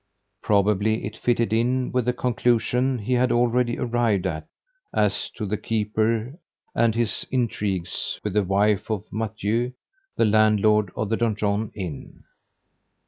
[0.41, 4.47] Probably it fitted in with the conclusions he had already arrived at
[4.91, 6.39] as to the keeper
[6.73, 9.73] and his intrigues with the wife of Mathieu,
[10.17, 12.23] the landlord of the Donjon Inn.